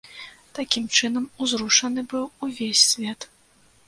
Такім 0.59 0.85
чынам, 0.99 1.27
узрушаны 1.45 2.01
быў 2.13 2.25
увесь 2.47 2.81
свет. 2.93 3.29